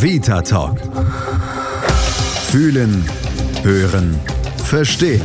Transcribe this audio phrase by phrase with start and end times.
[0.00, 0.78] Vita Talk.
[2.52, 3.04] Fühlen,
[3.64, 4.14] hören,
[4.64, 5.20] verstehen.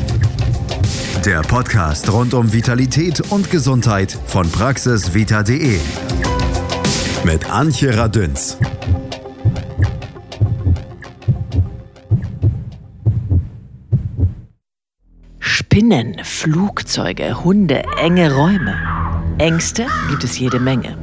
[1.24, 5.78] Der Podcast rund um Vitalität und Gesundheit von praxisvita.de.
[7.24, 8.58] Mit Antje Radünz.
[15.38, 18.76] Spinnen, Flugzeuge, Hunde, enge Räume.
[19.38, 20.98] Ängste gibt es jede Menge.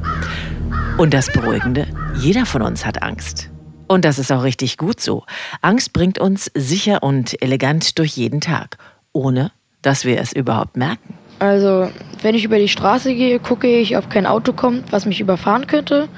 [0.98, 3.48] Und das Beruhigende, jeder von uns hat Angst.
[3.90, 5.24] Und das ist auch richtig gut so.
[5.62, 8.78] Angst bringt uns sicher und elegant durch jeden Tag,
[9.12, 9.50] ohne
[9.82, 11.14] dass wir es überhaupt merken.
[11.40, 11.90] Also,
[12.22, 15.66] wenn ich über die Straße gehe, gucke ich, ob kein Auto kommt, was mich überfahren
[15.66, 16.08] könnte.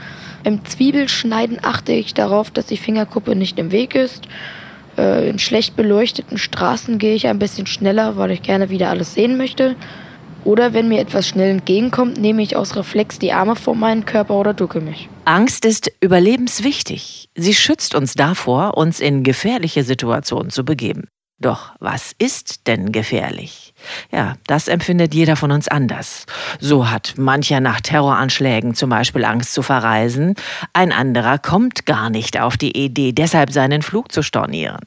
[0.45, 4.29] Im Zwiebelschneiden achte ich darauf, dass die Fingerkuppe nicht im Weg ist.
[4.99, 9.15] Äh, in schlecht beleuchteten Straßen gehe ich ein bisschen schneller, weil ich gerne wieder alles
[9.15, 9.77] sehen möchte.
[10.45, 14.35] Oder wenn mir etwas schnell entgegenkommt, nehme ich aus Reflex die Arme vor meinen Körper
[14.35, 15.09] oder ducke mich.
[15.25, 17.29] Angst ist überlebenswichtig.
[17.37, 21.05] Sie schützt uns davor, uns in gefährliche Situationen zu begeben.
[21.43, 23.75] Doch was ist denn gefährlich?
[24.13, 26.25] Ja, das empfindet jeder von uns anders.
[26.61, 30.37] So hat mancher nach Terroranschlägen zum Beispiel Angst zu verreisen,
[30.73, 34.81] ein anderer kommt gar nicht auf die Idee, deshalb seinen Flug zu stornieren.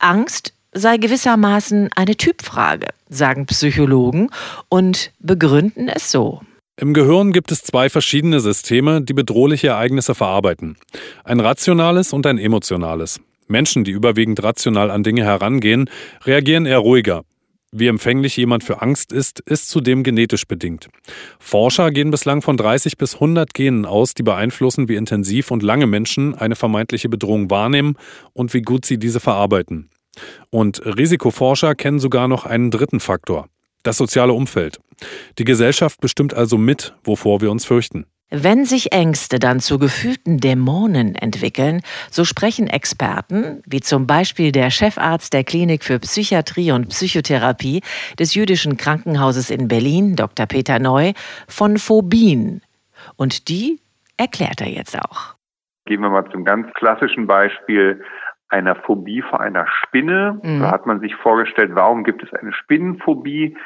[0.00, 4.30] Angst sei gewissermaßen eine Typfrage, sagen Psychologen
[4.68, 6.40] und begründen es so.
[6.80, 10.76] Im Gehirn gibt es zwei verschiedene Systeme, die bedrohliche Ereignisse verarbeiten.
[11.24, 13.20] Ein rationales und ein emotionales.
[13.48, 15.90] Menschen, die überwiegend rational an Dinge herangehen,
[16.24, 17.24] reagieren eher ruhiger.
[17.72, 20.88] Wie empfänglich jemand für Angst ist, ist zudem genetisch bedingt.
[21.38, 25.86] Forscher gehen bislang von 30 bis 100 Genen aus, die beeinflussen, wie intensiv und lange
[25.86, 27.96] Menschen eine vermeintliche Bedrohung wahrnehmen
[28.32, 29.90] und wie gut sie diese verarbeiten.
[30.50, 33.48] Und Risikoforscher kennen sogar noch einen dritten Faktor,
[33.82, 34.78] das soziale Umfeld.
[35.38, 38.06] Die Gesellschaft bestimmt also mit, wovor wir uns fürchten.
[38.32, 41.82] Wenn sich Ängste dann zu gefühlten Dämonen entwickeln,
[42.12, 47.82] so sprechen Experten, wie zum Beispiel der Chefarzt der Klinik für Psychiatrie und Psychotherapie
[48.20, 50.46] des jüdischen Krankenhauses in Berlin, Dr.
[50.46, 51.12] Peter Neu,
[51.48, 52.62] von Phobien.
[53.16, 53.80] Und die
[54.16, 55.34] erklärt er jetzt auch.
[55.86, 58.00] Gehen wir mal zum ganz klassischen Beispiel
[58.50, 60.40] einer Phobie vor einer Spinne.
[60.42, 60.60] Mhm.
[60.60, 63.56] Da hat man sich vorgestellt, warum gibt es eine Spinnenphobie?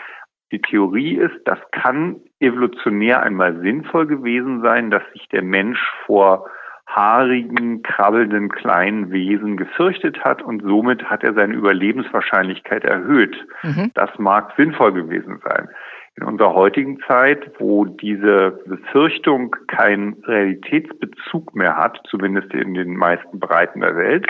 [0.52, 6.46] Die Theorie ist, das kann evolutionär einmal sinnvoll gewesen sein, dass sich der Mensch vor
[6.86, 13.36] haarigen, krabbelnden kleinen Wesen gefürchtet hat und somit hat er seine Überlebenswahrscheinlichkeit erhöht.
[13.62, 13.90] Mhm.
[13.94, 15.68] Das mag sinnvoll gewesen sein.
[16.16, 23.40] In unserer heutigen Zeit, wo diese Befürchtung keinen Realitätsbezug mehr hat, zumindest in den meisten
[23.40, 24.26] Breiten der Welt,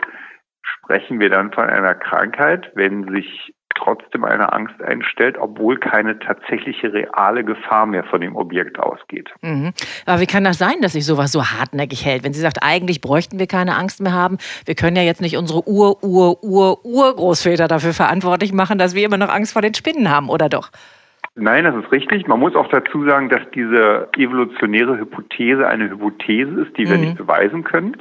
[0.64, 6.92] sprechen wir dann von einer Krankheit, wenn sich trotzdem eine Angst einstellt, obwohl keine tatsächliche
[6.92, 9.30] reale Gefahr mehr von dem Objekt ausgeht.
[9.42, 9.72] Mhm.
[10.06, 12.24] Aber wie kann das sein, dass sich sowas so hartnäckig hält?
[12.24, 15.36] Wenn sie sagt, eigentlich bräuchten wir keine Angst mehr haben, wir können ja jetzt nicht
[15.36, 19.74] unsere Ur, Ur, Ur, Urgroßväter dafür verantwortlich machen, dass wir immer noch Angst vor den
[19.74, 20.70] Spinnen haben, oder doch?
[21.36, 22.28] Nein, das ist richtig.
[22.28, 27.04] Man muss auch dazu sagen, dass diese evolutionäre Hypothese eine Hypothese ist, die wir mhm.
[27.04, 27.96] nicht beweisen können.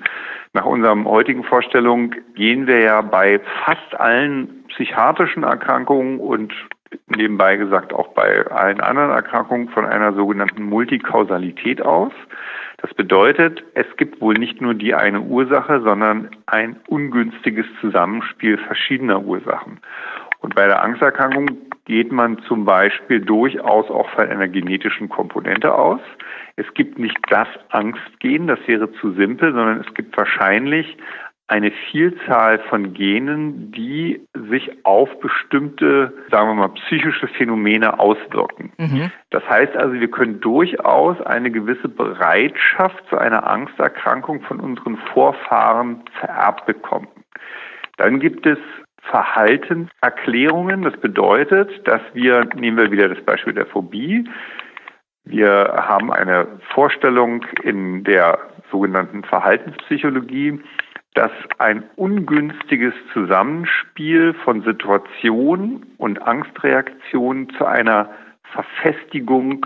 [0.56, 6.54] Nach unserem heutigen Vorstellung gehen wir ja bei fast allen psychiatrischen Erkrankungen und
[7.08, 12.12] nebenbei gesagt auch bei allen anderen Erkrankungen von einer sogenannten Multikausalität aus.
[12.78, 19.24] Das bedeutet, es gibt wohl nicht nur die eine Ursache, sondern ein ungünstiges Zusammenspiel verschiedener
[19.24, 19.80] Ursachen.
[20.44, 21.48] Und bei der Angsterkrankung
[21.86, 26.02] geht man zum Beispiel durchaus auch von einer genetischen Komponente aus.
[26.58, 30.98] Es gibt nicht das Angstgen, das wäre zu simpel, sondern es gibt wahrscheinlich
[31.48, 38.74] eine Vielzahl von Genen, die sich auf bestimmte, sagen wir mal, psychische Phänomene auswirken.
[38.78, 39.12] Mhm.
[39.30, 46.04] Das heißt also, wir können durchaus eine gewisse Bereitschaft zu einer Angsterkrankung von unseren Vorfahren
[46.20, 47.08] vererbt bekommen.
[47.98, 48.58] Dann gibt es
[49.10, 50.84] Verhaltenserklärungen.
[50.84, 54.26] Das bedeutet, dass wir, nehmen wir wieder das Beispiel der Phobie,
[55.26, 58.40] wir haben eine Vorstellung in der
[58.72, 60.60] sogenannten Verhaltenspsychologie,
[61.14, 68.10] dass ein ungünstiges Zusammenspiel von Situationen und Angstreaktionen zu einer
[68.52, 69.66] Verfestigung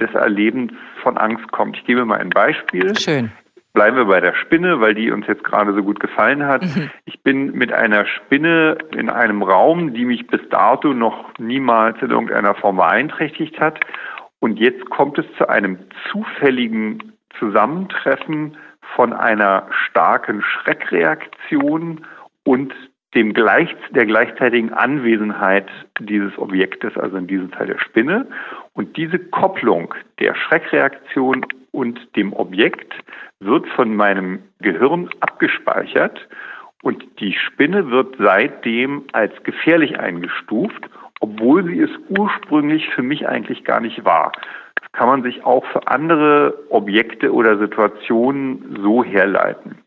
[0.00, 0.72] des Erlebens
[1.02, 1.76] von Angst kommt.
[1.76, 2.96] Ich gebe mal ein Beispiel.
[2.98, 3.30] Schön.
[3.74, 6.62] Bleiben wir bei der Spinne, weil die uns jetzt gerade so gut gefallen hat.
[6.62, 6.90] Mhm.
[7.04, 12.10] Ich bin mit einer Spinne in einem Raum, die mich bis dato noch niemals in
[12.10, 13.80] irgendeiner Form beeinträchtigt hat.
[14.40, 15.78] Und jetzt kommt es zu einem
[16.10, 18.56] zufälligen Zusammentreffen
[18.94, 22.06] von einer starken Schreckreaktion
[22.44, 22.74] und
[23.14, 25.68] dem gleich, der gleichzeitigen Anwesenheit
[25.98, 28.26] dieses Objektes, also in diesem Fall der Spinne.
[28.74, 31.46] Und diese Kopplung der Schreckreaktion
[31.78, 32.92] und dem Objekt
[33.38, 36.28] wird von meinem Gehirn abgespeichert
[36.82, 40.90] und die Spinne wird seitdem als gefährlich eingestuft,
[41.20, 44.32] obwohl sie es ursprünglich für mich eigentlich gar nicht war.
[44.80, 49.78] Das kann man sich auch für andere Objekte oder Situationen so herleiten.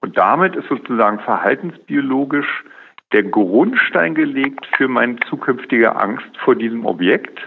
[0.00, 2.64] Und damit ist sozusagen verhaltensbiologisch
[3.12, 7.40] der Grundstein gelegt für meine zukünftige Angst vor diesem Objekt,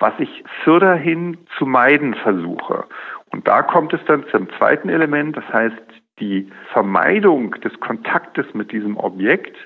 [0.00, 2.84] was ich fürderhin zu meiden versuche.
[3.32, 5.76] Und da kommt es dann zum zweiten Element, das heißt,
[6.18, 9.56] die Vermeidung des Kontaktes mit diesem Objekt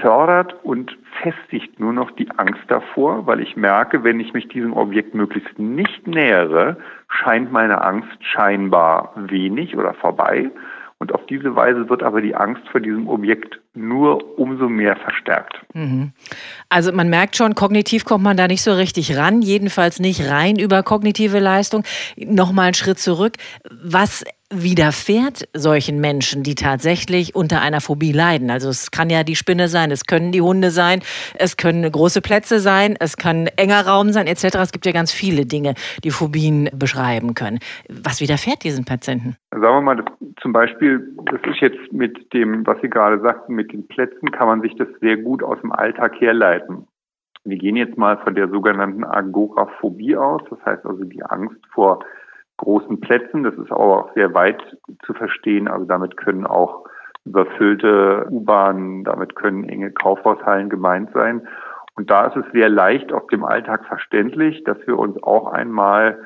[0.00, 4.72] fördert und festigt nur noch die Angst davor, weil ich merke, wenn ich mich diesem
[4.72, 6.76] Objekt möglichst nicht nähere,
[7.08, 10.50] scheint meine Angst scheinbar wenig oder vorbei.
[11.00, 15.54] Und auf diese Weise wird aber die Angst vor diesem Objekt nur umso mehr verstärkt.
[15.72, 16.12] Mhm.
[16.68, 20.58] Also man merkt schon, kognitiv kommt man da nicht so richtig ran, jedenfalls nicht rein
[20.58, 21.84] über kognitive Leistung.
[22.16, 23.38] Nochmal einen Schritt zurück.
[23.82, 28.50] Was widerfährt solchen Menschen, die tatsächlich unter einer Phobie leiden?
[28.50, 31.00] Also es kann ja die Spinne sein, es können die Hunde sein,
[31.38, 34.56] es können große Plätze sein, es kann enger Raum sein etc.
[34.56, 37.60] Es gibt ja ganz viele Dinge, die Phobien beschreiben können.
[37.88, 39.36] Was widerfährt diesen Patienten?
[39.52, 40.04] Sagen wir mal,
[40.42, 44.48] zum Beispiel, das ist jetzt mit dem, was Sie gerade sagten, mit den Plätzen kann
[44.48, 46.86] man sich das sehr gut aus dem Alltag herleiten.
[47.44, 52.00] Wir gehen jetzt mal von der sogenannten Agoraphobie aus, das heißt also die Angst vor
[52.60, 53.42] großen Plätzen.
[53.42, 54.62] Das ist aber auch sehr weit
[55.04, 55.68] zu verstehen.
[55.68, 56.84] Also damit können auch
[57.24, 61.46] überfüllte U-Bahnen, damit können enge Kaufhaushallen gemeint sein.
[61.96, 66.18] Und da ist es sehr leicht auf dem Alltag verständlich, dass wir uns auch einmal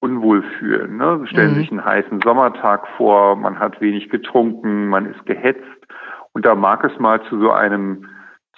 [0.00, 0.96] unwohl fühlen.
[0.96, 1.18] Ne?
[1.20, 1.56] Sie stellen mhm.
[1.56, 5.62] sich einen heißen Sommertag vor, man hat wenig getrunken, man ist gehetzt
[6.32, 8.06] und da mag es mal zu so einem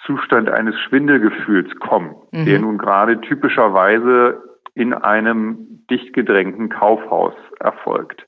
[0.05, 2.45] Zustand eines Schwindelgefühls kommen, mhm.
[2.45, 4.41] der nun gerade typischerweise
[4.75, 8.27] in einem dicht gedrängten Kaufhaus erfolgt.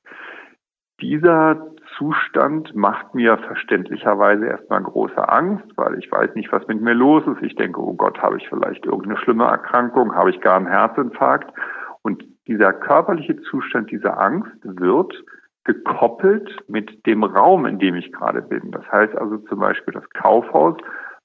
[1.01, 6.93] Dieser Zustand macht mir verständlicherweise erstmal große Angst, weil ich weiß nicht, was mit mir
[6.93, 7.41] los ist.
[7.41, 11.53] Ich denke, oh Gott, habe ich vielleicht irgendeine schlimme Erkrankung, habe ich gar einen Herzinfarkt.
[12.01, 15.13] Und dieser körperliche Zustand dieser Angst wird
[15.63, 18.71] gekoppelt mit dem Raum, in dem ich gerade bin.
[18.71, 20.77] Das heißt also zum Beispiel das Kaufhaus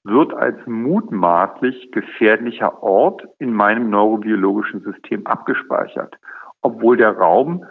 [0.03, 6.15] wird als mutmaßlich gefährlicher Ort in meinem neurobiologischen System abgespeichert,
[6.61, 7.65] obwohl der Raum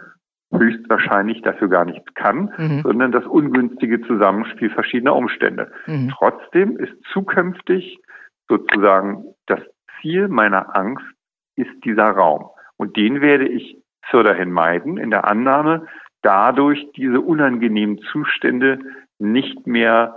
[0.53, 2.81] höchstwahrscheinlich dafür gar nichts kann, mhm.
[2.81, 5.71] sondern das ungünstige Zusammenspiel verschiedener Umstände.
[5.87, 6.09] Mhm.
[6.17, 7.99] Trotzdem ist zukünftig
[8.49, 9.59] sozusagen das
[10.01, 11.05] Ziel meiner Angst
[11.55, 12.49] ist dieser Raum.
[12.77, 13.77] Und den werde ich
[14.09, 15.87] fürderhin meiden, in der Annahme,
[16.21, 18.79] dadurch diese unangenehmen Zustände
[19.19, 20.15] nicht mehr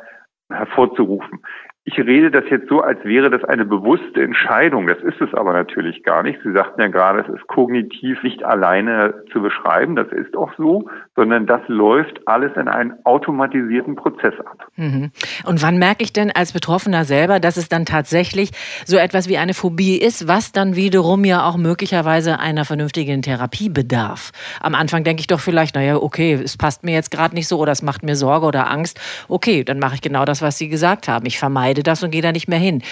[0.50, 1.40] hervorzurufen
[1.86, 4.86] ich rede das jetzt so, als wäre das eine bewusste Entscheidung.
[4.86, 6.38] Das ist es aber natürlich gar nicht.
[6.42, 9.94] Sie sagten ja gerade, es ist kognitiv nicht alleine zu beschreiben.
[9.94, 14.66] Das ist auch so, sondern das läuft alles in einen automatisierten Prozess ab.
[14.76, 15.10] Mhm.
[15.44, 18.52] Und wann merke ich denn als Betroffener selber, dass es dann tatsächlich
[18.86, 23.68] so etwas wie eine Phobie ist, was dann wiederum ja auch möglicherweise einer vernünftigen Therapie
[23.68, 24.32] bedarf?
[24.62, 27.58] Am Anfang denke ich doch vielleicht, naja, okay, es passt mir jetzt gerade nicht so
[27.58, 28.98] oder es macht mir Sorge oder Angst.
[29.28, 31.26] Okay, dann mache ich genau das, was Sie gesagt haben.
[31.26, 32.82] Ich vermeide vermeide das und gehe da nicht mehr hin.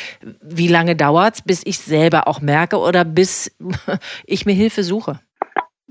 [0.43, 3.57] Wie lange dauert es, bis ich selber auch merke oder bis
[4.27, 5.21] ich mir Hilfe suche?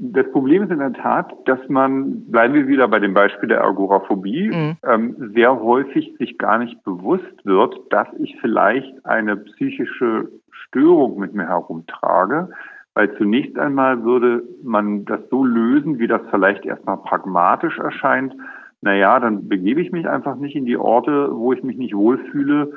[0.04, 3.64] Das Problem ist in der Tat, dass man, bleiben wir wieder bei dem Beispiel der
[3.64, 4.78] Agoraphobie, mhm.
[4.84, 11.36] ähm, sehr häufig sich gar nicht bewusst wird, dass ich vielleicht eine psychische Störung mit
[11.36, 12.50] mir herumtrage,
[12.96, 18.34] weil zunächst einmal würde man das so lösen, wie das vielleicht erstmal pragmatisch erscheint
[18.82, 22.74] naja, dann begebe ich mich einfach nicht in die Orte, wo ich mich nicht wohlfühle.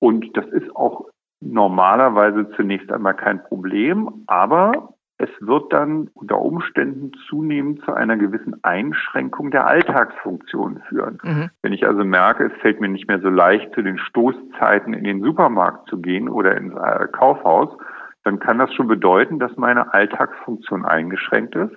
[0.00, 1.06] Und das ist auch
[1.40, 8.62] normalerweise zunächst einmal kein Problem, aber es wird dann unter Umständen zunehmend zu einer gewissen
[8.62, 11.18] Einschränkung der Alltagsfunktion führen.
[11.24, 11.50] Mhm.
[11.62, 15.02] Wenn ich also merke, es fällt mir nicht mehr so leicht, zu den Stoßzeiten in
[15.02, 17.76] den Supermarkt zu gehen oder ins äh, Kaufhaus,
[18.22, 21.74] dann kann das schon bedeuten, dass meine Alltagsfunktion eingeschränkt ist.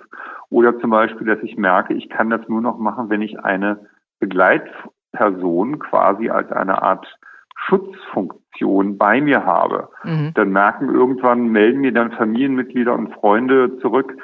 [0.50, 3.86] Oder zum Beispiel, dass ich merke, ich kann das nur noch machen, wenn ich eine
[4.20, 7.18] Begleitperson quasi als eine Art
[7.66, 9.88] Schutzfunktion bei mir habe.
[10.04, 10.32] Mhm.
[10.34, 14.16] Dann merken irgendwann, melden mir dann Familienmitglieder und Freunde zurück.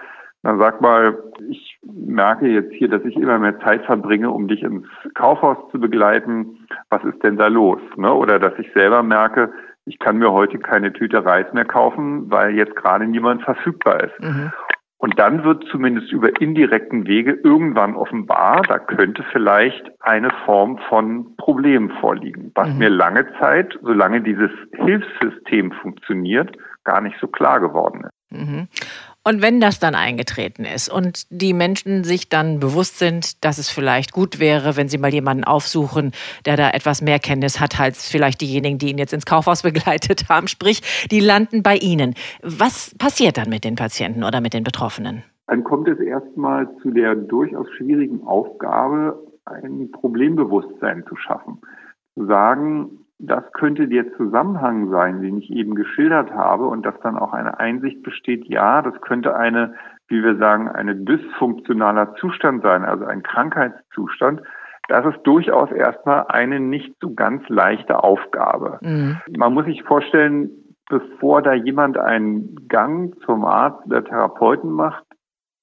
[0.42, 1.18] Dann sag mal,
[1.48, 5.80] ich merke jetzt hier, dass ich immer mehr Zeit verbringe, um dich ins Kaufhaus zu
[5.80, 6.66] begleiten.
[6.90, 7.80] Was ist denn da los?
[7.96, 8.12] Ne?
[8.12, 9.52] Oder dass ich selber merke,
[9.84, 14.20] ich kann mir heute keine Tüte Reis mehr kaufen, weil jetzt gerade niemand verfügbar ist.
[14.20, 14.52] Mhm.
[15.00, 21.36] Und dann wird zumindest über indirekten Wege irgendwann offenbar, da könnte vielleicht eine Form von
[21.36, 22.78] Problem vorliegen, was mhm.
[22.78, 28.12] mir lange Zeit, solange dieses Hilfssystem funktioniert, gar nicht so klar geworden ist.
[28.30, 28.66] Mhm.
[29.28, 33.68] Und wenn das dann eingetreten ist und die Menschen sich dann bewusst sind, dass es
[33.68, 36.12] vielleicht gut wäre, wenn sie mal jemanden aufsuchen,
[36.46, 40.30] der da etwas mehr Kenntnis hat als vielleicht diejenigen, die ihn jetzt ins Kaufhaus begleitet
[40.30, 40.80] haben, sprich,
[41.10, 42.14] die landen bei Ihnen.
[42.42, 45.24] Was passiert dann mit den Patienten oder mit den Betroffenen?
[45.46, 51.58] Dann kommt es erstmal zu der durchaus schwierigen Aufgabe, ein Problembewusstsein zu schaffen.
[52.14, 57.18] Zu sagen, das könnte der Zusammenhang sein, den ich eben geschildert habe und dass dann
[57.18, 59.74] auch eine Einsicht besteht, ja, das könnte eine,
[60.06, 64.42] wie wir sagen, eine dysfunktionaler Zustand sein, also ein Krankheitszustand.
[64.88, 68.78] Das ist durchaus erstmal eine nicht so ganz leichte Aufgabe.
[68.82, 69.18] Mhm.
[69.36, 70.50] Man muss sich vorstellen,
[70.88, 75.04] bevor da jemand einen Gang zum Arzt oder Therapeuten macht,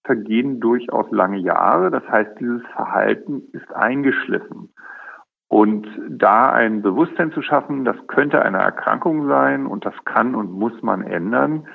[0.03, 1.89] vergehen durchaus lange Jahre.
[1.89, 4.69] Das heißt, dieses Verhalten ist eingeschliffen.
[5.47, 10.51] Und da ein Bewusstsein zu schaffen, das könnte eine Erkrankung sein und das kann und
[10.51, 11.67] muss man ändern,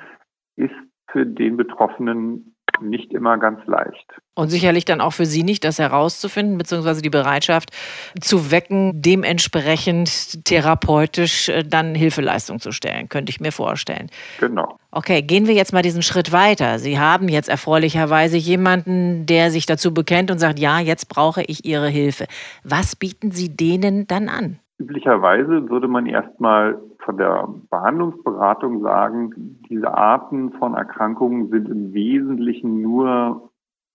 [0.55, 0.75] ist
[1.07, 2.50] für den Betroffenen
[2.81, 4.05] nicht immer ganz leicht.
[4.33, 7.71] Und sicherlich dann auch für Sie nicht, das herauszufinden, beziehungsweise die Bereitschaft
[8.19, 14.09] zu wecken, dementsprechend therapeutisch äh, dann Hilfeleistung zu stellen, könnte ich mir vorstellen.
[14.39, 14.77] Genau.
[14.91, 16.79] Okay, gehen wir jetzt mal diesen Schritt weiter.
[16.79, 21.65] Sie haben jetzt erfreulicherweise jemanden, der sich dazu bekennt und sagt, ja, jetzt brauche ich
[21.65, 22.25] Ihre Hilfe.
[22.63, 24.59] Was bieten Sie denen dann an?
[24.81, 32.81] Üblicherweise würde man erstmal von der Behandlungsberatung sagen, diese Arten von Erkrankungen sind im Wesentlichen
[32.81, 33.51] nur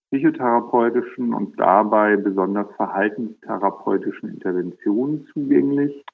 [0.09, 6.05] psychotherapeutischen und dabei besonders verhaltenstherapeutischen Interventionen zugänglich.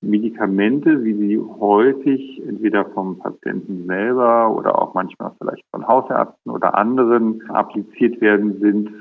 [0.00, 6.76] Medikamente, wie sie häufig entweder vom Patienten selber oder auch manchmal vielleicht von Hausärzten oder
[6.78, 8.92] anderen appliziert werden, sind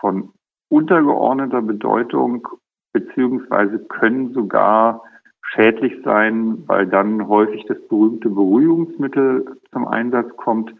[0.00, 0.28] von
[0.68, 2.46] untergeordneter Bedeutung
[2.94, 5.02] beziehungsweise können sogar
[5.42, 10.72] schädlich sein, weil dann häufig das berühmte Beruhigungsmittel zum Einsatz kommt,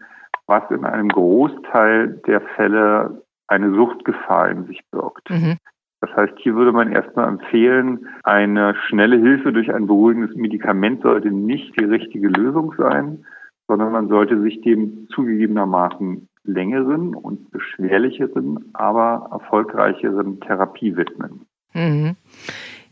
[0.47, 5.29] was in einem Großteil der Fälle eine Suchtgefahr in sich birgt.
[5.29, 5.57] Mhm.
[6.01, 11.31] Das heißt, hier würde man erstmal empfehlen, eine schnelle Hilfe durch ein beruhigendes Medikament sollte
[11.31, 13.25] nicht die richtige Lösung sein,
[13.67, 21.47] sondern man sollte sich dem zugegebenermaßen längeren und beschwerlicheren, aber erfolgreicheren Therapie widmen.
[21.75, 22.15] Mhm.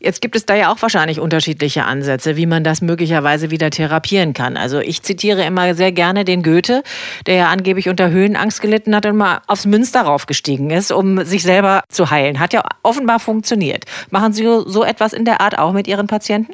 [0.04, 4.34] Jetzt gibt es da ja auch wahrscheinlich unterschiedliche Ansätze, wie man das möglicherweise wieder therapieren
[4.34, 4.58] kann.
[4.58, 6.82] Also ich zitiere immer sehr gerne den Goethe,
[7.26, 11.42] der ja angeblich unter Höhenangst gelitten hat und mal aufs Münster raufgestiegen ist, um sich
[11.42, 12.38] selber zu heilen.
[12.38, 13.86] Hat ja offenbar funktioniert.
[14.10, 16.52] Machen Sie so etwas in der Art auch mit Ihren Patienten?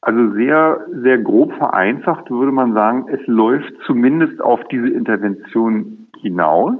[0.00, 6.76] Also sehr, sehr grob vereinfacht würde man sagen, es läuft zumindest auf diese Intervention hinaus.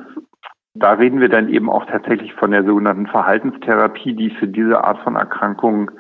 [0.74, 4.98] Da reden wir dann eben auch tatsächlich von der sogenannten Verhaltenstherapie, die für diese Art
[5.02, 5.90] von Erkrankung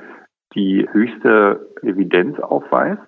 [0.54, 3.00] die höchste Evidenz aufweist.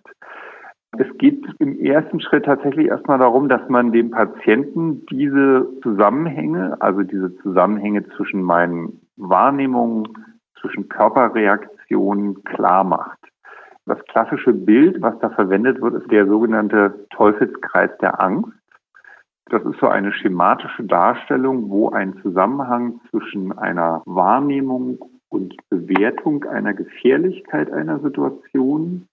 [0.98, 7.02] Es geht im ersten Schritt tatsächlich erstmal darum, dass man dem Patienten diese Zusammenhänge, also
[7.02, 10.08] diese Zusammenhänge zwischen meinen Wahrnehmungen,
[10.60, 13.18] zwischen Körperreaktionen klar macht.
[13.84, 18.55] Das klassische Bild, was da verwendet wird, ist der sogenannte Teufelskreis der Angst.
[19.48, 24.98] Das ist so eine schematische Darstellung, wo ein Zusammenhang zwischen einer Wahrnehmung
[25.28, 29.06] und Bewertung einer Gefährlichkeit einer Situation,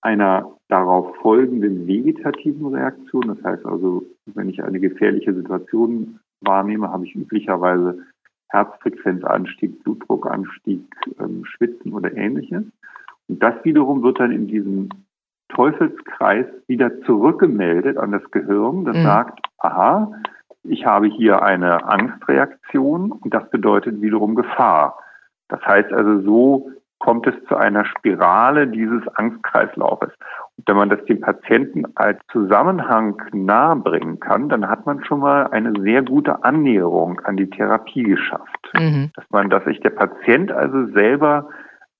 [0.00, 7.04] einer darauf folgenden vegetativen Reaktion, das heißt also, wenn ich eine gefährliche Situation wahrnehme, habe
[7.04, 7.98] ich üblicherweise
[8.50, 10.82] Herzfrequenzanstieg, Blutdruckanstieg,
[11.20, 12.64] ähm, Schwitzen oder ähnliches.
[13.28, 14.88] Und das wiederum wird dann in diesem
[15.50, 19.02] Teufelskreis wieder zurückgemeldet an das Gehirn, das mhm.
[19.02, 20.12] sagt, aha,
[20.64, 24.98] ich habe hier eine Angstreaktion und das bedeutet wiederum Gefahr.
[25.48, 30.10] Das heißt also, so kommt es zu einer Spirale dieses Angstkreislaufes.
[30.56, 35.46] Und wenn man das dem Patienten als Zusammenhang nahebringen kann, dann hat man schon mal
[35.48, 38.72] eine sehr gute Annäherung an die Therapie geschafft.
[38.74, 39.12] Mhm.
[39.14, 41.48] Dass man, dass sich der Patient also selber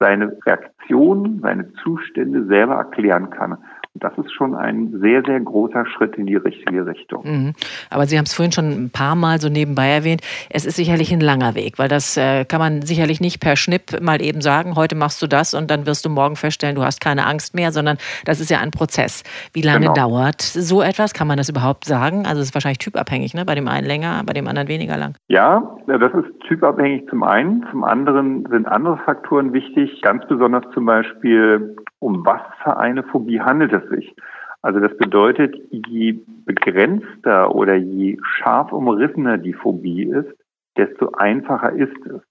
[0.01, 3.59] seine Reaktionen, seine Zustände selber erklären kann.
[3.95, 7.25] Das ist schon ein sehr, sehr großer Schritt in die richtige Richtung.
[7.25, 7.55] Mhm.
[7.91, 10.23] Aber Sie haben es vorhin schon ein paar Mal so nebenbei erwähnt.
[10.51, 14.01] Es ist sicherlich ein langer Weg, weil das äh, kann man sicherlich nicht per Schnipp
[14.01, 17.01] mal eben sagen, heute machst du das und dann wirst du morgen feststellen, du hast
[17.01, 19.25] keine Angst mehr, sondern das ist ja ein Prozess.
[19.53, 19.95] Wie lange genau.
[19.95, 21.13] dauert so etwas?
[21.15, 22.27] Kann man das überhaupt sagen?
[22.27, 23.45] Also es ist wahrscheinlich typabhängig, ne?
[23.45, 25.15] bei dem einen länger, bei dem anderen weniger lang.
[25.29, 27.67] Ja, das ist typabhängig zum einen.
[27.71, 33.41] Zum anderen sind andere Faktoren wichtig, ganz besonders zum Beispiel um was für eine Phobie
[33.41, 34.15] handelt es sich?
[34.63, 40.35] Also das bedeutet, je begrenzter oder je scharf umrissener die Phobie ist,
[40.77, 42.23] desto einfacher ist es.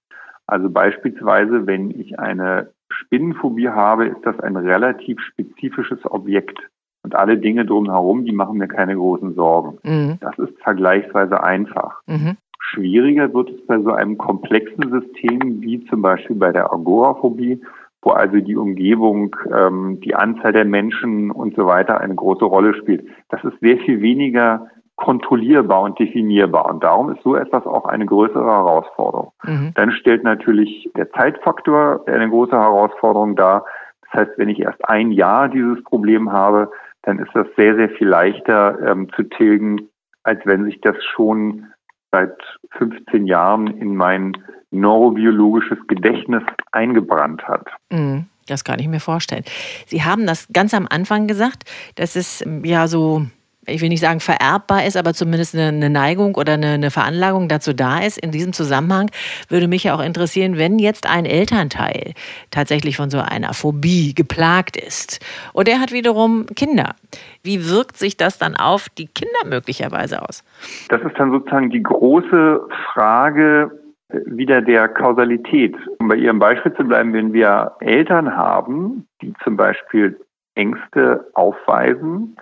[0.46, 6.58] Also beispielsweise, wenn ich eine Spinnenphobie habe, ist das ein relativ spezifisches Objekt.
[7.02, 9.78] Und alle Dinge drumherum, die machen mir keine großen Sorgen.
[9.82, 10.18] Mhm.
[10.20, 12.02] Das ist vergleichsweise einfach.
[12.06, 12.36] Mhm.
[12.60, 17.62] Schwieriger wird es bei so einem komplexen System wie zum Beispiel bei der Agoraphobie,
[18.08, 22.74] wo also die Umgebung, ähm, die Anzahl der Menschen und so weiter eine große Rolle
[22.74, 23.06] spielt.
[23.28, 26.66] Das ist sehr viel weniger kontrollierbar und definierbar.
[26.70, 29.32] Und darum ist so etwas auch eine größere Herausforderung.
[29.44, 29.72] Mhm.
[29.74, 33.64] Dann stellt natürlich der Zeitfaktor eine große Herausforderung dar.
[34.10, 36.70] Das heißt, wenn ich erst ein Jahr dieses Problem habe,
[37.02, 39.88] dann ist das sehr, sehr viel leichter ähm, zu tilgen,
[40.24, 41.66] als wenn sich das schon
[42.10, 42.36] seit
[42.78, 44.32] 15 Jahren in mein
[44.70, 47.66] neurobiologisches Gedächtnis eingebrannt hat.
[47.90, 48.26] Mhm.
[48.46, 49.44] Das kann ich mir vorstellen.
[49.86, 51.64] Sie haben das ganz am Anfang gesagt,
[51.96, 53.26] dass es ja so
[53.68, 57.72] ich will nicht sagen vererbbar ist, aber zumindest eine, Neigung oder eine, eine, Veranlagung dazu
[57.72, 58.18] da ist.
[58.18, 59.10] In diesem Zusammenhang
[59.48, 62.14] würde mich ja auch interessieren, wenn jetzt ein Elternteil
[62.50, 66.94] tatsächlich von so einer Phobie geplagt ist und er hat wiederum Kinder.
[67.42, 70.44] Wie wirkt sich das dann auf die Kinder möglicherweise aus?
[70.88, 72.60] Das ist dann sozusagen die große
[72.92, 73.70] Frage,
[74.08, 75.76] äh, wieder der Kausalität.
[75.98, 80.18] Um bei Ihrem Beispiel zu bleiben, wenn wir Eltern haben, die zum Beispiel
[80.54, 82.36] Ängste aufweisen,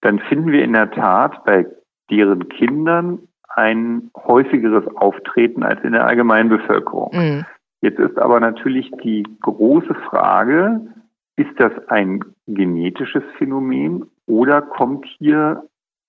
[0.00, 1.66] dann finden wir in der Tat bei
[2.10, 7.10] deren Kindern ein häufigeres Auftreten als in der Allgemeinbevölkerung.
[7.12, 7.44] Mhm.
[7.80, 10.80] Jetzt ist aber natürlich die große Frage,
[11.36, 15.64] ist das ein genetisches Phänomen oder kommt hier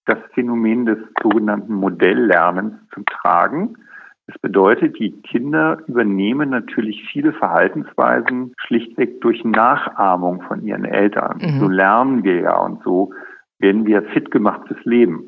[0.05, 3.75] das Phänomen des sogenannten Modelllernens zum Tragen?
[4.25, 11.39] Das bedeutet, die Kinder übernehmen natürlich viele Verhaltensweisen schlichtweg durch Nachahmung von ihren Eltern.
[11.41, 11.59] Mhm.
[11.59, 13.11] So lernen wir ja und so
[13.59, 15.27] werden wir fit gemacht fürs Leben.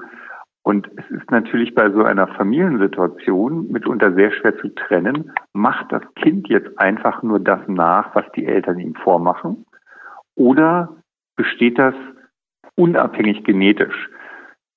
[0.63, 6.03] Und es ist natürlich bei so einer Familiensituation mitunter sehr schwer zu trennen, macht das
[6.15, 9.65] Kind jetzt einfach nur das nach, was die Eltern ihm vormachen,
[10.35, 10.95] oder
[11.35, 11.95] besteht das
[12.75, 14.09] unabhängig genetisch?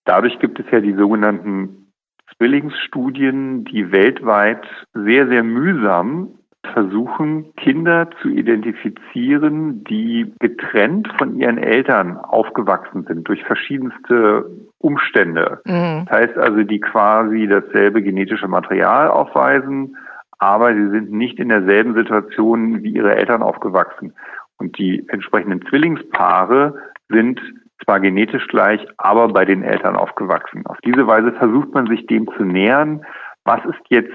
[0.04, 1.92] Dadurch gibt es ja die sogenannten
[2.36, 6.38] Zwillingsstudien, die weltweit sehr, sehr mühsam
[6.72, 15.60] versuchen, Kinder zu identifizieren, die getrennt von ihren Eltern aufgewachsen sind durch verschiedenste Umstände.
[15.64, 16.06] Mhm.
[16.06, 19.96] Das heißt also, die quasi dasselbe genetische Material aufweisen,
[20.38, 24.14] aber sie sind nicht in derselben Situation wie ihre Eltern aufgewachsen.
[24.58, 26.74] Und die entsprechenden Zwillingspaare
[27.08, 27.40] sind
[27.84, 30.66] zwar genetisch gleich, aber bei den Eltern aufgewachsen.
[30.66, 33.04] Auf diese Weise versucht man sich dem zu nähern.
[33.44, 34.12] Was ist jetzt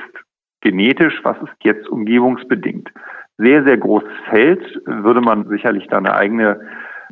[0.61, 2.89] genetisch, was ist jetzt umgebungsbedingt.
[3.37, 6.59] Sehr, sehr großes Feld, würde man sicherlich da eine eigene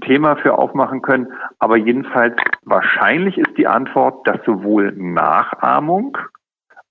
[0.01, 1.27] Thema für aufmachen können.
[1.59, 6.17] Aber jedenfalls wahrscheinlich ist die Antwort, dass sowohl Nachahmung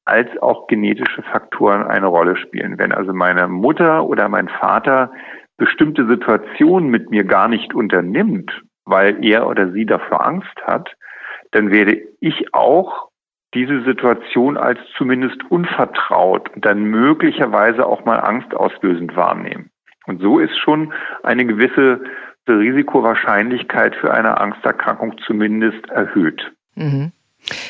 [0.04, 2.78] als auch genetische Faktoren eine Rolle spielen.
[2.78, 5.10] Wenn also meine Mutter oder mein Vater
[5.56, 10.94] bestimmte Situationen mit mir gar nicht unternimmt, weil er oder sie davor Angst hat,
[11.50, 13.08] dann werde ich auch
[13.56, 19.70] diese Situation als zumindest unvertraut und dann möglicherweise auch mal angstauslösend wahrnehmen.
[20.06, 20.92] Und so ist schon
[21.22, 22.02] eine gewisse
[22.46, 26.52] Risikowahrscheinlichkeit für eine Angsterkrankung zumindest erhöht.
[26.74, 27.12] Mhm.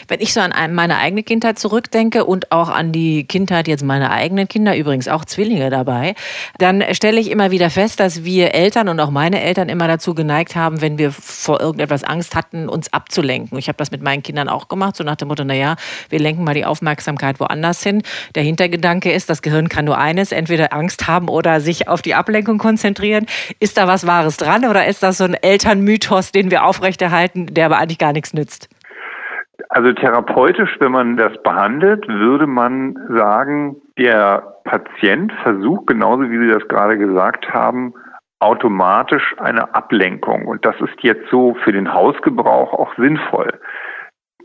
[0.08, 4.10] Wenn ich so an meine eigene Kindheit zurückdenke und auch an die Kindheit jetzt meiner
[4.10, 6.14] eigenen Kinder, übrigens auch Zwillinge dabei,
[6.58, 10.14] dann stelle ich immer wieder fest, dass wir Eltern und auch meine Eltern immer dazu
[10.14, 13.58] geneigt haben, wenn wir vor irgendetwas Angst hatten, uns abzulenken.
[13.58, 15.76] Ich habe das mit meinen Kindern auch gemacht, so nach dem Motto, naja,
[16.08, 18.02] wir lenken mal die Aufmerksamkeit woanders hin.
[18.34, 22.14] Der Hintergedanke ist, das Gehirn kann nur eines, entweder Angst haben oder sich auf die
[22.14, 23.26] Ablenkung konzentrieren.
[23.60, 27.66] Ist da was Wahres dran oder ist das so ein Elternmythos, den wir aufrechterhalten, der
[27.66, 28.68] aber eigentlich gar nichts nützt?
[29.68, 36.52] Also therapeutisch, wenn man das behandelt, würde man sagen, der Patient versucht, genauso wie Sie
[36.52, 37.94] das gerade gesagt haben,
[38.38, 40.46] automatisch eine Ablenkung.
[40.46, 43.60] Und das ist jetzt so für den Hausgebrauch auch sinnvoll.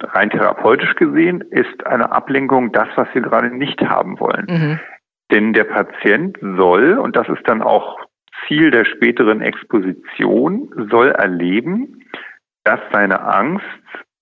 [0.01, 4.47] Rein therapeutisch gesehen ist eine Ablenkung das, was wir gerade nicht haben wollen.
[4.49, 4.79] Mhm.
[5.31, 7.99] Denn der Patient soll, und das ist dann auch
[8.47, 12.01] Ziel der späteren Exposition, soll erleben,
[12.63, 13.65] dass seine Angst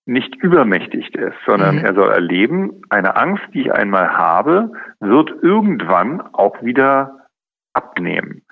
[0.05, 1.85] nicht übermächtig ist, sondern mhm.
[1.85, 7.27] er soll erleben, eine Angst, die ich einmal habe, wird irgendwann auch wieder
[7.73, 8.43] abnehmen.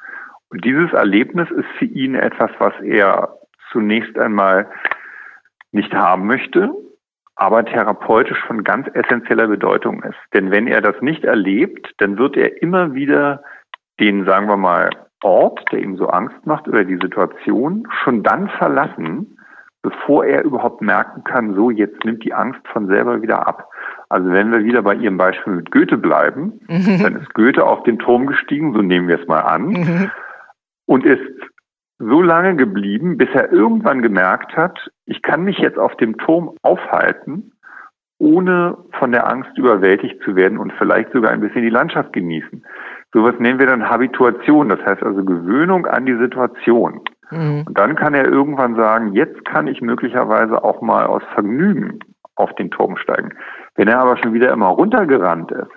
[0.50, 3.38] Und dieses Erlebnis ist für ihn etwas, was er
[3.72, 4.70] zunächst einmal
[5.72, 6.72] nicht haben möchte,
[7.36, 10.18] aber therapeutisch von ganz essentieller Bedeutung ist.
[10.34, 13.44] Denn wenn er das nicht erlebt, dann wird er immer wieder
[14.00, 14.90] den, sagen wir mal,
[15.24, 19.37] Ort, der ihm so Angst macht oder die Situation schon dann verlassen,
[19.90, 23.70] bevor er überhaupt merken kann, so jetzt nimmt die Angst von selber wieder ab.
[24.10, 27.02] Also wenn wir wieder bei Ihrem Beispiel mit Goethe bleiben, mhm.
[27.02, 30.12] dann ist Goethe auf den Turm gestiegen, so nehmen wir es mal an, mhm.
[30.86, 31.22] und ist
[32.00, 36.52] so lange geblieben, bis er irgendwann gemerkt hat, ich kann mich jetzt auf dem Turm
[36.62, 37.54] aufhalten,
[38.20, 42.66] ohne von der Angst überwältigt zu werden und vielleicht sogar ein bisschen die Landschaft genießen.
[43.14, 47.02] Sowas nennen wir dann Habituation, das heißt also Gewöhnung an die Situation.
[47.32, 47.64] Mhm.
[47.68, 52.00] Und dann kann er irgendwann sagen, jetzt kann ich möglicherweise auch mal aus Vergnügen
[52.36, 53.34] auf den Turm steigen.
[53.76, 55.72] Wenn er aber schon wieder immer runtergerannt ist,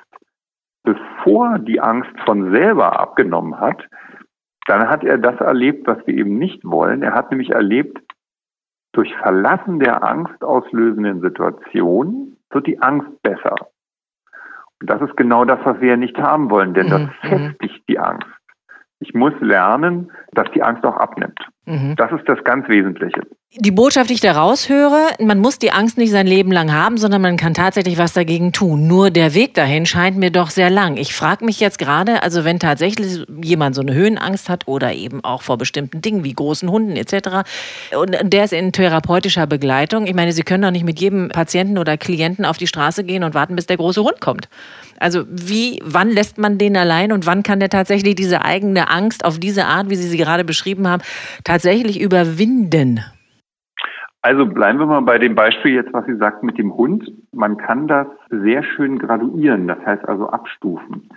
[0.83, 3.87] bevor die Angst von selber abgenommen hat,
[4.67, 7.03] dann hat er das erlebt, was wir eben nicht wollen.
[7.03, 7.99] Er hat nämlich erlebt,
[8.93, 13.55] durch Verlassen der angstauslösenden Situation wird die Angst besser.
[14.81, 17.29] Und das ist genau das, was wir ja nicht haben wollen, denn das mhm.
[17.29, 18.27] festigt die Angst.
[19.01, 21.41] Ich muss lernen, dass die Angst auch abnimmt.
[21.67, 21.95] Mhm.
[21.97, 23.23] Das ist das ganz Wesentliche.
[23.57, 26.99] Die Botschaft, die ich da raushöre, man muss die Angst nicht sein Leben lang haben,
[26.99, 28.87] sondern man kann tatsächlich was dagegen tun.
[28.87, 30.97] Nur der Weg dahin scheint mir doch sehr lang.
[30.97, 35.25] Ich frage mich jetzt gerade, also wenn tatsächlich jemand so eine Höhenangst hat oder eben
[35.25, 37.43] auch vor bestimmten Dingen wie großen Hunden etc.
[38.01, 40.07] und der ist in therapeutischer Begleitung.
[40.07, 43.25] Ich meine, Sie können doch nicht mit jedem Patienten oder Klienten auf die Straße gehen
[43.25, 44.49] und warten, bis der große Hund kommt.
[45.01, 49.25] Also wie, wann lässt man den allein und wann kann der tatsächlich diese eigene Angst
[49.25, 51.03] auf diese Art, wie Sie sie gerade beschrieben haben,
[51.51, 53.01] tatsächlich überwinden?
[54.23, 57.11] Also bleiben wir mal bei dem Beispiel jetzt, was Sie sagten mit dem Hund.
[57.33, 61.09] Man kann das sehr schön graduieren, das heißt also abstufen.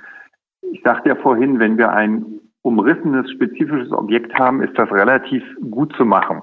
[0.72, 5.94] Ich sagte ja vorhin, wenn wir ein umrissenes, spezifisches Objekt haben, ist das relativ gut
[5.98, 6.42] zu machen.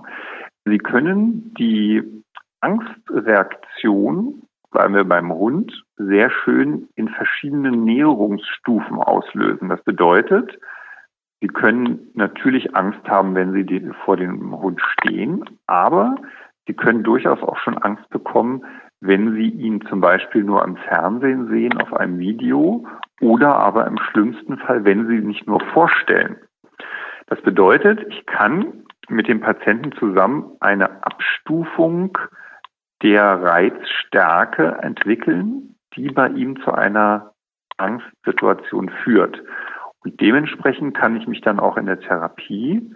[0.67, 2.03] Sie können die
[2.61, 9.69] Angstreaktion, bleiben wir beim Hund, sehr schön in verschiedenen Näherungsstufen auslösen.
[9.71, 10.59] Das bedeutet,
[11.41, 16.17] Sie können natürlich Angst haben, wenn Sie vor dem Hund stehen, aber
[16.67, 18.65] Sie können durchaus auch schon Angst bekommen,
[19.01, 22.87] wenn Sie ihn zum Beispiel nur am Fernsehen sehen, auf einem Video
[23.21, 26.37] oder aber im schlimmsten Fall, wenn Sie nicht nur vorstellen.
[27.27, 32.17] Das bedeutet, ich kann mit dem Patienten zusammen eine Abstufung
[33.03, 37.33] der Reizstärke entwickeln, die bei ihm zu einer
[37.79, 39.43] Angstsituation führt.
[40.05, 42.91] Und dementsprechend kann ich mich dann auch in der Therapie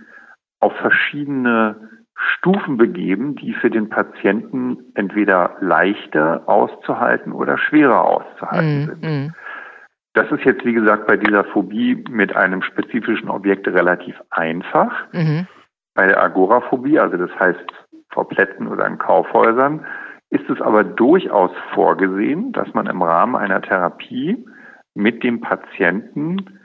[0.60, 8.86] auf verschiedene Stufen begeben, die für den Patienten entweder leichter auszuhalten oder schwerer auszuhalten mm,
[8.86, 9.02] sind.
[9.02, 9.34] Mm.
[10.14, 14.92] Das ist jetzt, wie gesagt, bei dieser Phobie mit einem spezifischen Objekt relativ einfach.
[15.12, 15.40] Mm.
[15.94, 17.64] Bei der Agoraphobie, also das heißt
[18.10, 19.84] vor Plätzen oder in Kaufhäusern,
[20.30, 24.44] ist es aber durchaus vorgesehen, dass man im Rahmen einer Therapie
[24.94, 26.60] mit dem Patienten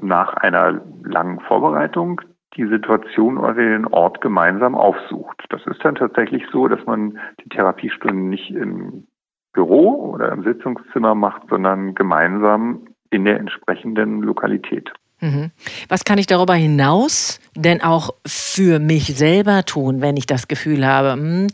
[0.00, 2.20] nach einer langen Vorbereitung
[2.56, 5.44] die Situation oder den Ort gemeinsam aufsucht.
[5.50, 9.06] Das ist dann tatsächlich so, dass man die Therapiestunden nicht im
[9.52, 14.92] Büro oder im Sitzungszimmer macht, sondern gemeinsam in der entsprechenden Lokalität.
[15.20, 15.50] Mhm.
[15.88, 20.86] Was kann ich darüber hinaus denn auch für mich selber tun, wenn ich das Gefühl
[20.86, 21.46] habe, hm,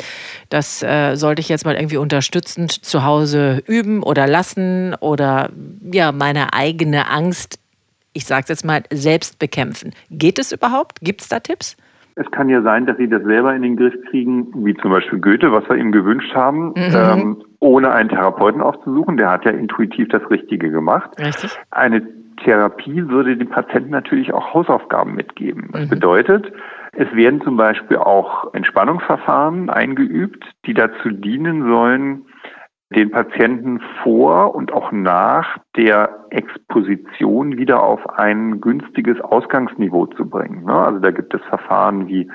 [0.48, 5.50] das äh, sollte ich jetzt mal irgendwie unterstützend zu Hause üben oder lassen oder
[5.92, 7.61] ja, meine eigene Angst
[8.12, 9.92] ich sage es jetzt mal, selbst bekämpfen.
[10.10, 11.00] Geht es überhaupt?
[11.00, 11.76] Gibt es da Tipps?
[12.14, 15.18] Es kann ja sein, dass Sie das selber in den Griff kriegen, wie zum Beispiel
[15.18, 16.92] Goethe, was wir ihm gewünscht haben, mhm.
[16.94, 19.16] ähm, ohne einen Therapeuten aufzusuchen.
[19.16, 21.10] Der hat ja intuitiv das Richtige gemacht.
[21.18, 21.58] Richtig.
[21.70, 22.02] Eine
[22.44, 25.70] Therapie würde dem Patienten natürlich auch Hausaufgaben mitgeben.
[25.72, 25.88] Das mhm.
[25.88, 26.52] bedeutet,
[26.94, 32.26] es werden zum Beispiel auch Entspannungsverfahren eingeübt, die dazu dienen sollen,
[32.96, 40.64] den Patienten vor und auch nach der Exposition wieder auf ein günstiges Ausgangsniveau zu bringen.
[40.64, 40.74] Ne?
[40.74, 42.30] Also da gibt es Verfahren wie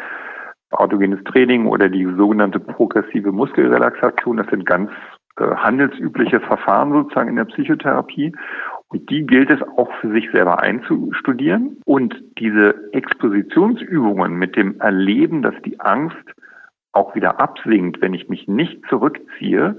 [0.71, 4.37] autogenes Training oder die sogenannte progressive Muskelrelaxation.
[4.37, 4.91] Das sind ganz
[5.37, 8.33] äh, handelsübliche Verfahren sozusagen in der Psychotherapie.
[8.89, 11.77] Und die gilt es auch für sich selber einzustudieren.
[11.85, 16.15] Und diese Expositionsübungen mit dem Erleben, dass die Angst
[16.93, 19.77] auch wieder absinkt, wenn ich mich nicht zurückziehe,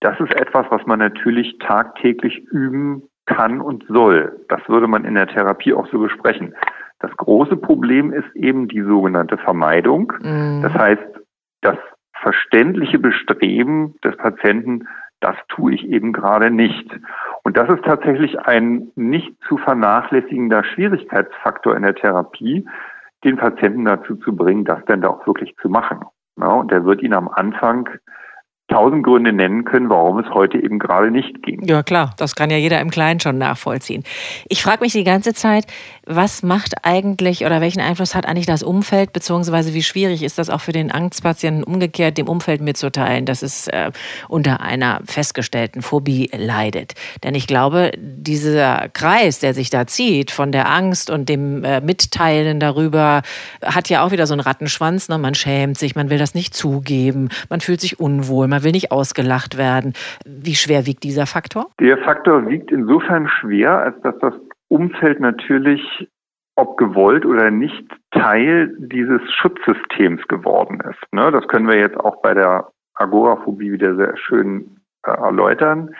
[0.00, 4.44] das ist etwas, was man natürlich tagtäglich üben kann und soll.
[4.48, 6.54] Das würde man in der Therapie auch so besprechen.
[7.00, 10.12] Das große Problem ist eben die sogenannte Vermeidung.
[10.22, 10.62] Mhm.
[10.62, 11.02] Das heißt,
[11.60, 11.76] das
[12.22, 14.88] verständliche Bestreben des Patienten,
[15.20, 16.88] das tue ich eben gerade nicht.
[17.42, 22.66] Und das ist tatsächlich ein nicht zu vernachlässigender Schwierigkeitsfaktor in der Therapie,
[23.24, 26.00] den Patienten dazu zu bringen, das dann da auch wirklich zu machen.
[26.38, 27.88] Ja, und der wird ihn am Anfang
[28.68, 31.62] tausend Gründe nennen können, warum es heute eben gerade nicht ging.
[31.64, 34.02] Ja klar, das kann ja jeder im Kleinen schon nachvollziehen.
[34.48, 35.66] Ich frage mich die ganze Zeit,
[36.04, 40.50] was macht eigentlich oder welchen Einfluss hat eigentlich das Umfeld, beziehungsweise wie schwierig ist das
[40.50, 43.92] auch für den Angstpatienten umgekehrt, dem Umfeld mitzuteilen, dass es äh,
[44.28, 46.94] unter einer festgestellten Phobie leidet.
[47.22, 51.80] Denn ich glaube, dieser Kreis, der sich da zieht von der Angst und dem äh,
[51.80, 53.22] Mitteilen darüber,
[53.64, 55.08] hat ja auch wieder so einen Rattenschwanz.
[55.08, 55.18] Ne?
[55.18, 58.90] Man schämt sich, man will das nicht zugeben, man fühlt sich unwohl, man will nicht
[58.90, 59.92] ausgelacht werden.
[60.24, 61.66] Wie schwer wiegt dieser Faktor?
[61.78, 64.34] Der Faktor wiegt insofern schwer, als dass das
[64.68, 66.08] Umfeld natürlich,
[66.56, 71.12] ob gewollt oder nicht, Teil dieses Schutzsystems geworden ist.
[71.12, 71.30] Ne?
[71.30, 75.94] Das können wir jetzt auch bei der Agoraphobie wieder sehr schön äh, erläutern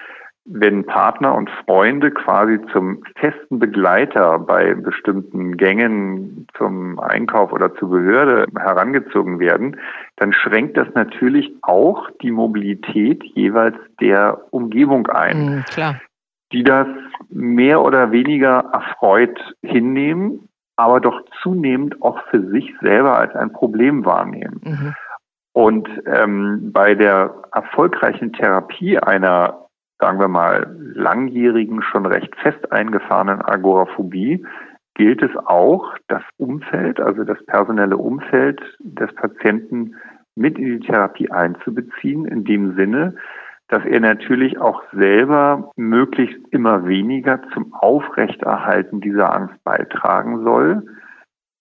[0.47, 7.91] wenn Partner und Freunde quasi zum festen Begleiter bei bestimmten Gängen zum Einkauf oder zur
[7.91, 9.77] Behörde herangezogen werden,
[10.17, 15.65] dann schränkt das natürlich auch die Mobilität jeweils der Umgebung ein.
[15.69, 16.01] Klar.
[16.53, 16.87] Die das
[17.29, 24.05] mehr oder weniger erfreut hinnehmen, aber doch zunehmend auch für sich selber als ein Problem
[24.05, 24.61] wahrnehmen.
[24.63, 24.95] Mhm.
[25.53, 29.66] Und ähm, bei der erfolgreichen Therapie einer
[29.99, 34.45] sagen wir mal, langjährigen, schon recht fest eingefahrenen Agoraphobie
[34.95, 39.95] gilt es auch, das Umfeld, also das personelle Umfeld des Patienten
[40.35, 43.15] mit in die Therapie einzubeziehen, in dem Sinne,
[43.69, 50.87] dass er natürlich auch selber möglichst immer weniger zum Aufrechterhalten dieser Angst beitragen soll,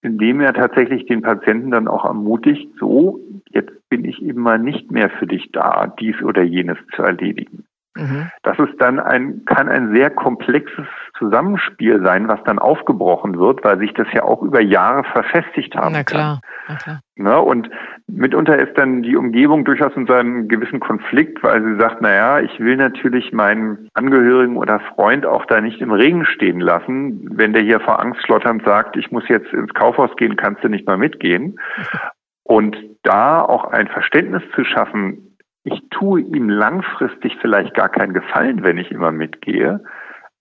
[0.02, 3.20] indem er tatsächlich den Patienten dann auch ermutigt, so,
[3.50, 7.65] jetzt bin ich eben mal nicht mehr für dich da, dies oder jenes zu erledigen.
[7.96, 8.30] Mhm.
[8.44, 10.86] Das ist dann ein, kann ein sehr komplexes
[11.18, 15.94] Zusammenspiel sein, was dann aufgebrochen wird, weil sich das ja auch über Jahre verfestigt haben
[15.94, 16.42] Na klar.
[16.42, 16.68] kann.
[16.68, 17.00] Na klar.
[17.16, 17.40] Ne?
[17.40, 17.70] Und
[18.08, 22.40] mitunter ist dann die Umgebung durchaus in seinem gewissen Konflikt, weil sie sagt, na ja,
[22.42, 27.54] ich will natürlich meinen Angehörigen oder Freund auch da nicht im Regen stehen lassen, wenn
[27.54, 30.86] der hier vor Angst schlotternd sagt, ich muss jetzt ins Kaufhaus gehen, kannst du nicht
[30.86, 31.58] mal mitgehen.
[32.44, 35.35] Und da auch ein Verständnis zu schaffen,
[35.66, 39.84] ich tue ihm langfristig vielleicht gar keinen Gefallen, wenn ich immer mitgehe,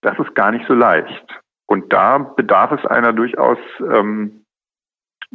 [0.03, 1.25] das ist gar nicht so leicht.
[1.67, 4.45] Und da bedarf es einer durchaus ähm,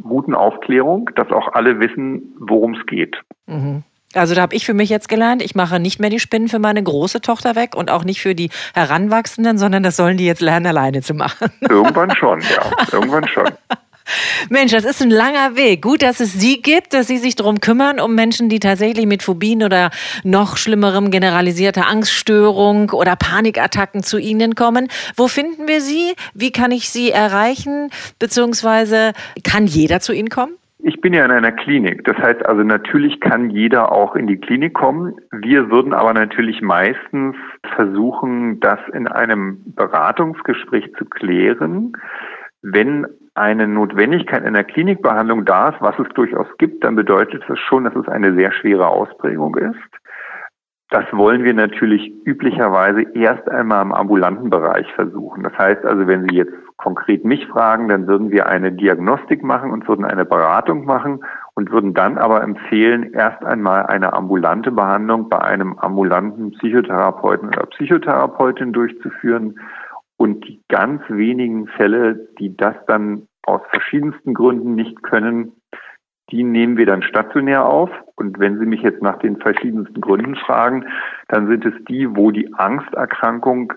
[0.00, 3.20] guten Aufklärung, dass auch alle wissen, worum es geht.
[3.46, 3.82] Mhm.
[4.14, 6.58] Also da habe ich für mich jetzt gelernt, ich mache nicht mehr die Spinnen für
[6.58, 10.40] meine große Tochter weg und auch nicht für die Heranwachsenden, sondern das sollen die jetzt
[10.40, 11.50] lernen, alleine zu machen.
[11.60, 12.70] Irgendwann schon, ja.
[12.92, 13.48] Irgendwann schon.
[14.48, 15.82] Mensch, das ist ein langer Weg.
[15.82, 19.22] Gut, dass es Sie gibt, dass Sie sich darum kümmern, um Menschen, die tatsächlich mit
[19.22, 19.90] Phobien oder
[20.24, 24.88] noch schlimmerem generalisierter Angststörung oder Panikattacken zu Ihnen kommen.
[25.16, 26.14] Wo finden wir Sie?
[26.34, 27.90] Wie kann ich Sie erreichen?
[28.18, 29.12] Beziehungsweise
[29.44, 30.54] kann jeder zu Ihnen kommen?
[30.82, 32.04] Ich bin ja in einer Klinik.
[32.04, 35.14] Das heißt also, natürlich kann jeder auch in die Klinik kommen.
[35.30, 37.36] Wir würden aber natürlich meistens
[37.74, 41.92] versuchen, das in einem Beratungsgespräch zu klären.
[42.62, 43.06] Wenn
[43.40, 47.96] eine Notwendigkeit einer Klinikbehandlung da ist, was es durchaus gibt, dann bedeutet das schon, dass
[47.96, 49.78] es eine sehr schwere Ausprägung ist.
[50.90, 55.44] Das wollen wir natürlich üblicherweise erst einmal im ambulanten Bereich versuchen.
[55.44, 59.70] Das heißt also, wenn Sie jetzt konkret mich fragen, dann würden wir eine Diagnostik machen
[59.70, 61.20] und würden eine Beratung machen
[61.54, 67.66] und würden dann aber empfehlen, erst einmal eine ambulante Behandlung bei einem ambulanten Psychotherapeuten oder
[67.66, 69.54] Psychotherapeutin durchzuführen,
[70.20, 75.52] und die ganz wenigen Fälle, die das dann aus verschiedensten Gründen nicht können,
[76.30, 77.90] die nehmen wir dann stationär auf.
[78.16, 80.86] Und wenn Sie mich jetzt nach den verschiedensten Gründen fragen,
[81.28, 83.72] dann sind es die, wo die Angsterkrankung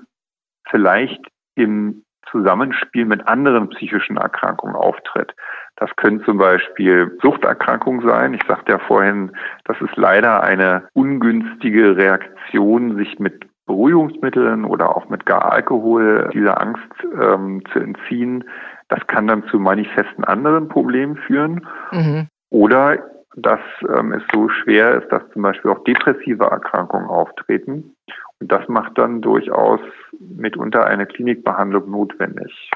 [0.69, 1.21] vielleicht
[1.55, 5.35] im Zusammenspiel mit anderen psychischen Erkrankungen auftritt.
[5.75, 8.33] Das können zum Beispiel Suchterkrankungen sein.
[8.33, 9.31] Ich sagte ja vorhin,
[9.65, 16.61] das ist leider eine ungünstige Reaktion, sich mit Beruhigungsmitteln oder auch mit gar Alkohol dieser
[16.61, 18.43] Angst ähm, zu entziehen,
[18.89, 21.65] das kann dann zu manifesten anderen Problemen führen.
[21.91, 22.27] Mhm.
[22.49, 23.03] Oder
[23.35, 27.95] dass ähm, es so schwer ist, dass zum Beispiel auch depressive Erkrankungen auftreten.
[28.39, 29.79] Und das macht dann durchaus
[30.19, 32.69] mitunter eine Klinikbehandlung notwendig.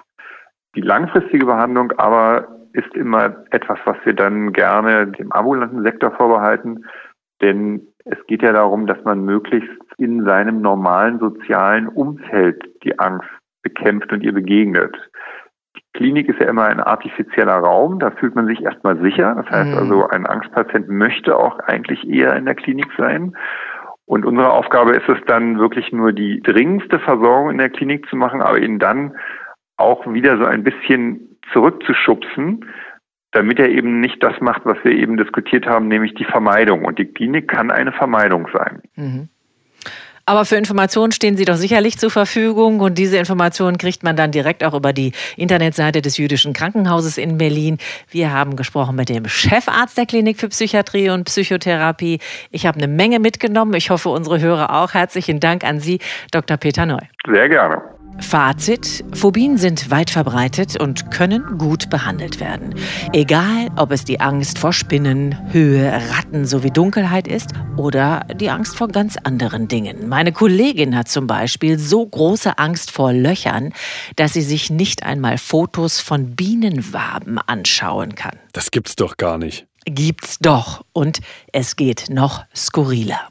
[0.75, 6.85] Die langfristige Behandlung aber ist immer etwas, was wir dann gerne dem ambulanten Sektor vorbehalten,
[7.41, 13.27] denn es geht ja darum, dass man möglichst in seinem normalen sozialen Umfeld die Angst
[13.63, 14.95] bekämpft und ihr begegnet.
[15.97, 19.35] Die Klinik ist ja immer ein artifizieller Raum, da fühlt man sich erstmal sicher.
[19.35, 19.77] Das heißt mhm.
[19.77, 23.35] also, ein Angstpatient möchte auch eigentlich eher in der Klinik sein.
[24.05, 28.15] Und unsere Aufgabe ist es dann wirklich nur die dringendste Versorgung in der Klinik zu
[28.15, 29.15] machen, aber ihn dann
[29.75, 32.65] auch wieder so ein bisschen zurückzuschubsen,
[33.31, 36.85] damit er eben nicht das macht, was wir eben diskutiert haben, nämlich die Vermeidung.
[36.85, 38.81] Und die Klinik kann eine Vermeidung sein.
[38.95, 39.29] Mhm.
[40.27, 44.31] Aber für Informationen stehen Sie doch sicherlich zur Verfügung und diese Informationen kriegt man dann
[44.31, 47.77] direkt auch über die Internetseite des Jüdischen Krankenhauses in Berlin.
[48.11, 52.19] Wir haben gesprochen mit dem Chefarzt der Klinik für Psychiatrie und Psychotherapie.
[52.51, 53.73] Ich habe eine Menge mitgenommen.
[53.75, 54.93] Ich hoffe, unsere Hörer auch.
[54.93, 55.99] Herzlichen Dank an Sie,
[56.31, 56.57] Dr.
[56.57, 56.99] Peter Neu.
[57.25, 57.96] Sehr gerne.
[58.19, 62.75] Fazit, Phobien sind weit verbreitet und können gut behandelt werden.
[63.13, 68.75] Egal, ob es die Angst vor Spinnen, Höhe, Ratten sowie Dunkelheit ist oder die Angst
[68.75, 70.09] vor ganz anderen Dingen.
[70.09, 73.73] Meine Kollegin hat zum Beispiel so große Angst vor Löchern,
[74.15, 78.37] dass sie sich nicht einmal Fotos von Bienenwaben anschauen kann.
[78.53, 79.67] Das gibt's doch gar nicht.
[79.85, 80.83] Gibt's doch.
[80.91, 81.19] Und
[81.53, 83.29] es geht noch skurriler.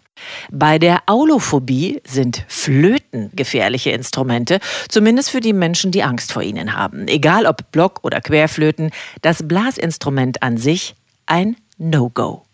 [0.51, 6.77] Bei der Aulophobie sind Flöten gefährliche Instrumente, zumindest für die Menschen, die Angst vor ihnen
[6.77, 7.09] haben.
[7.09, 8.91] Egal ob Block- oder Querflöten,
[9.23, 10.95] das Blasinstrument an sich
[11.27, 12.47] ein No-Go.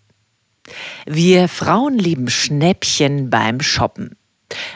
[1.07, 4.17] Wir Frauen lieben Schnäppchen beim Shoppen.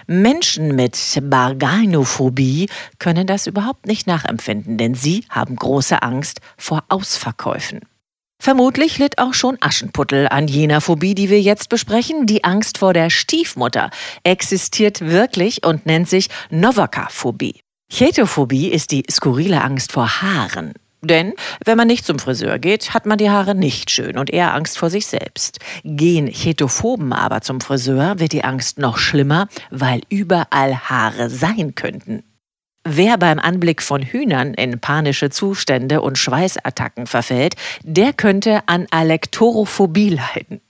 [0.07, 2.69] Menschen mit Bargainophobie
[2.99, 7.81] können das überhaupt nicht nachempfinden, denn sie haben große Angst vor Ausverkäufen.
[8.39, 12.27] Vermutlich litt auch schon Aschenputtel an jener Phobie, die wir jetzt besprechen.
[12.27, 13.91] Die Angst vor der Stiefmutter
[14.23, 17.61] existiert wirklich und nennt sich Novaka-Phobie.
[17.91, 20.75] Chetophobie ist die skurrile Angst vor Haaren.
[21.03, 24.55] Denn wenn man nicht zum Friseur geht, hat man die Haare nicht schön und eher
[24.55, 25.61] Angst vor sich selbst.
[25.85, 32.25] Gehen Chetophoben aber zum Friseur, wird die Angst noch schlimmer, weil überall Haare sein könnten.
[32.89, 40.11] Wer beim Anblick von Hühnern in panische Zustände und Schweißattacken verfällt, der könnte an Alektorophobie
[40.11, 40.61] leiden.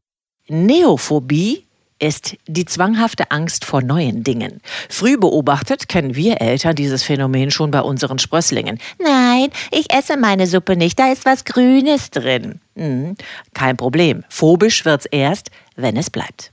[0.49, 1.67] Neophobie
[1.99, 4.63] ist die zwanghafte Angst vor neuen Dingen.
[4.89, 8.79] Früh beobachtet kennen wir Eltern dieses Phänomen schon bei unseren Sprösslingen.
[8.99, 12.61] Nein, ich esse meine Suppe nicht, da ist was Grünes drin.
[12.77, 13.17] Hm,
[13.53, 14.25] kein Problem.
[14.31, 16.51] Phobisch wird's erst, wenn es bleibt.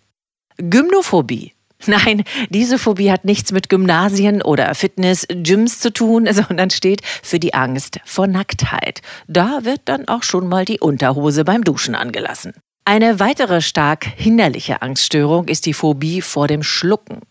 [0.58, 1.54] Gymnophobie
[1.88, 7.40] Nein, diese Phobie hat nichts mit Gymnasien oder Fitness, Gyms zu tun, sondern steht für
[7.40, 9.02] die Angst vor Nacktheit.
[9.28, 12.54] Da wird dann auch schon mal die Unterhose beim Duschen angelassen.
[12.86, 17.22] Eine weitere stark hinderliche Angststörung ist die Phobie vor dem Schlucken.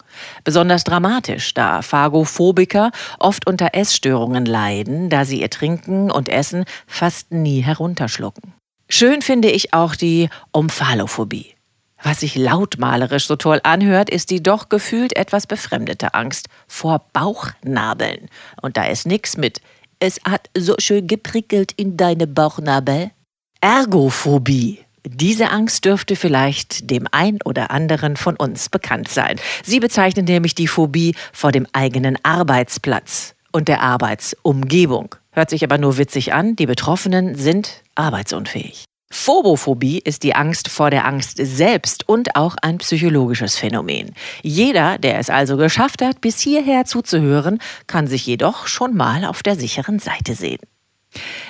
[0.45, 7.33] Besonders dramatisch, da Phagophobiker oft unter Essstörungen leiden, da sie ihr Trinken und Essen fast
[7.33, 8.55] nie herunterschlucken.
[8.89, 11.55] Schön finde ich auch die Omphalophobie.
[12.03, 18.29] Was sich lautmalerisch so toll anhört, ist die doch gefühlt etwas befremdete Angst vor Bauchnabeln.
[18.61, 19.61] Und da ist nix mit,
[20.01, 23.13] es hat so schön geprickelt in deine Bauchnabel.
[23.61, 24.81] Ergophobie.
[25.05, 29.39] Diese Angst dürfte vielleicht dem ein oder anderen von uns bekannt sein.
[29.65, 35.15] Sie bezeichnet nämlich die Phobie vor dem eigenen Arbeitsplatz und der Arbeitsumgebung.
[35.33, 38.85] Hört sich aber nur witzig an, die Betroffenen sind arbeitsunfähig.
[39.13, 44.15] Phobophobie ist die Angst vor der Angst selbst und auch ein psychologisches Phänomen.
[44.43, 49.43] Jeder, der es also geschafft hat, bis hierher zuzuhören, kann sich jedoch schon mal auf
[49.43, 50.61] der sicheren Seite sehen.